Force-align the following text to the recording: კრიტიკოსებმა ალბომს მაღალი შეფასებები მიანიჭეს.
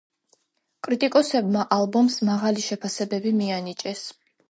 კრიტიკოსებმა 0.87 1.67
ალბომს 1.79 2.17
მაღალი 2.33 2.69
შეფასებები 2.73 3.39
მიანიჭეს. 3.45 4.07